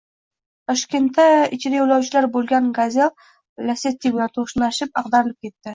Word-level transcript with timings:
Toshkentda 0.71 1.25
ichida 1.59 1.79
yo‘lovchilar 1.81 2.29
bo‘lgan 2.39 2.73
“Gazel” 2.81 3.15
Lacetti 3.71 4.17
bilan 4.19 4.37
to‘qnashib, 4.41 4.97
ag‘darilib 5.05 5.45
ketdi 5.49 5.67